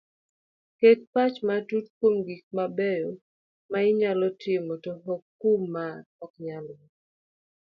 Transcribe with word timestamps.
Ket 0.79 0.99
pach 1.13 1.37
matut 1.47 1.87
kuom 1.97 2.15
gik 2.27 2.43
mabeyo 2.55 3.11
ma 3.71 3.79
inyalo 3.89 4.27
timo 4.41 4.73
to 4.83 4.91
ok 5.13 5.23
kuom 5.39 5.61
ma 5.73 5.85
oknyalre 6.25 6.75